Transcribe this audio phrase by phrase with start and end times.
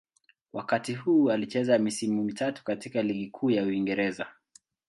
[0.53, 4.27] Wakati huu alicheza misimu mitatu katika Ligi Kuu ya Uingereza.